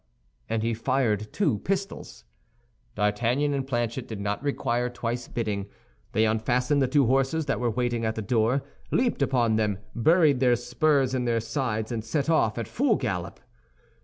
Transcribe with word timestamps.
and 0.49 0.63
he 0.63 0.73
fired 0.73 1.31
two 1.31 1.59
pistols. 1.59 2.23
D'Artagnan 2.95 3.53
and 3.53 3.67
Planchet 3.67 4.07
did 4.07 4.19
not 4.19 4.41
require 4.41 4.89
twice 4.89 5.27
bidding; 5.27 5.67
they 6.13 6.25
unfastened 6.25 6.81
the 6.81 6.87
two 6.87 7.05
horses 7.05 7.45
that 7.45 7.59
were 7.59 7.69
waiting 7.69 8.03
at 8.03 8.15
the 8.15 8.23
door, 8.23 8.63
leaped 8.89 9.21
upon 9.21 9.57
them, 9.57 9.77
buried 9.93 10.39
their 10.39 10.55
spurs 10.55 11.13
in 11.13 11.25
their 11.25 11.39
sides, 11.39 11.91
and 11.91 12.03
set 12.03 12.31
off 12.31 12.57
at 12.57 12.67
full 12.67 12.95
gallop. 12.95 13.39